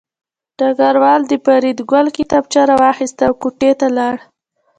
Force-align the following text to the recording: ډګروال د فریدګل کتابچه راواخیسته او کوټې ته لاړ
ډګروال 0.57 1.21
د 1.27 1.33
فریدګل 1.45 2.05
کتابچه 2.17 2.61
راواخیسته 2.69 3.23
او 3.29 3.33
کوټې 3.41 3.71
ته 3.79 3.87
لاړ 3.97 4.15